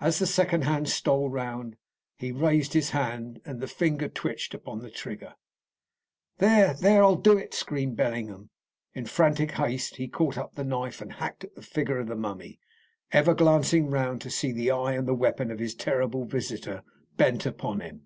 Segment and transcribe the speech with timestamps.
[0.00, 1.74] As the second hand stole round,
[2.14, 5.34] he raised his hand, and the finger twitched upon the trigger.
[6.38, 6.74] "There!
[6.74, 7.02] there!
[7.02, 8.50] I'll do it!" screamed Bellingham.
[8.94, 12.14] In frantic haste he caught up the knife and hacked at the figure of the
[12.14, 12.60] mummy,
[13.10, 16.84] ever glancing round to see the eye and the weapon of his terrible visitor
[17.16, 18.02] bent upon him.